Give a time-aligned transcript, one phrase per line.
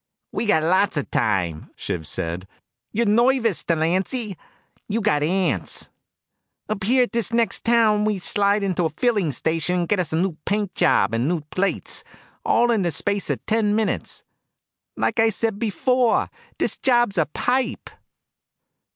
[0.31, 2.47] "We got lots of time," Shiv said.
[2.91, 4.35] "You're noivous, Delancy.
[4.87, 5.91] You got ants.
[6.67, 10.11] Up here at this next town we slide into a filling station and get us
[10.11, 12.03] a new paint job and new plates,
[12.43, 14.23] all in the space of ten minutes.
[14.97, 17.91] Like I said before, dis job is a pipe."